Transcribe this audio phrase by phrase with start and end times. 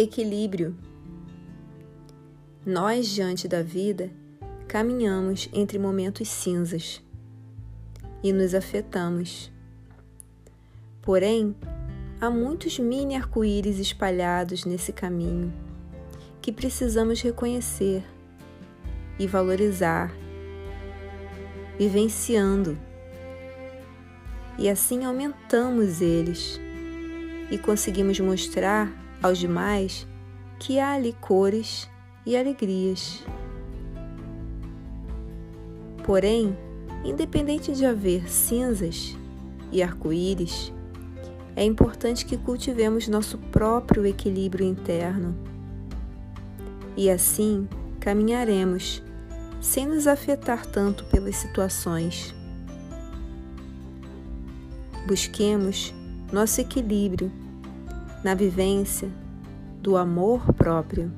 [0.00, 0.76] Equilíbrio.
[2.64, 4.12] Nós, diante da vida,
[4.68, 7.02] caminhamos entre momentos cinzas
[8.22, 9.50] e nos afetamos.
[11.02, 11.52] Porém,
[12.20, 15.52] há muitos mini arco-íris espalhados nesse caminho
[16.40, 18.04] que precisamos reconhecer
[19.18, 20.14] e valorizar,
[21.76, 22.78] vivenciando.
[24.60, 26.60] E assim aumentamos eles
[27.50, 30.06] e conseguimos mostrar aos demais
[30.58, 31.88] que há ali cores
[32.26, 33.24] e alegrias.
[36.04, 36.56] Porém,
[37.04, 39.16] independente de haver cinzas
[39.70, 40.72] e arco-íris,
[41.54, 45.36] é importante que cultivemos nosso próprio equilíbrio interno.
[46.96, 47.68] E assim
[48.00, 49.02] caminharemos
[49.60, 52.34] sem nos afetar tanto pelas situações.
[55.06, 55.94] Busquemos
[56.32, 57.32] nosso equilíbrio
[58.22, 59.08] na vivência
[59.80, 61.12] do amor próprio.